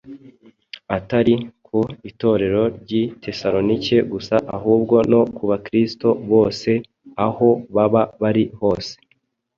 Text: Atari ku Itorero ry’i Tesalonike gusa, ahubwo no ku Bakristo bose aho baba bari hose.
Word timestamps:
Atari 0.97 1.35
ku 1.65 1.79
Itorero 2.09 2.63
ry’i 2.79 3.03
Tesalonike 3.23 3.97
gusa, 4.11 4.35
ahubwo 4.57 4.95
no 5.11 5.21
ku 5.35 5.43
Bakristo 5.51 6.07
bose 6.31 6.71
aho 7.25 7.49
baba 7.75 8.01
bari 8.21 8.43
hose. 8.59 8.93